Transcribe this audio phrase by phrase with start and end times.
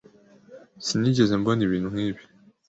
[0.85, 2.21] Sinigeze mbona ibintu nkibi.